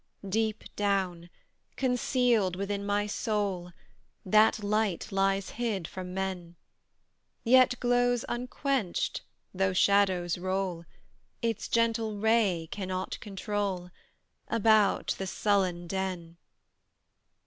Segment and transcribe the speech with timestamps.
[0.27, 1.29] Deep down,
[1.75, 3.71] concealed within my soul,
[4.25, 6.55] That light lies hid from men;
[7.43, 9.21] Yet glows unquenched
[9.53, 10.85] though shadows roll,
[11.43, 13.91] Its gentle ray cannot control
[14.49, 16.37] About the sullen den.